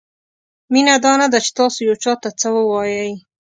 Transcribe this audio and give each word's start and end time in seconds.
مینه 0.71 0.95
دا 1.03 1.13
نه 1.21 1.27
ده 1.31 1.39
چې 1.45 1.51
تاسو 1.59 1.79
یو 1.87 1.95
چاته 2.03 2.29
څه 2.41 2.47
ووایئ. 2.57 3.09